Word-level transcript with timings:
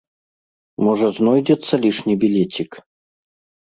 Можа, 0.87 1.07
знойдзецца 1.19 1.73
лішні 1.87 2.13
білецік? 2.27 2.71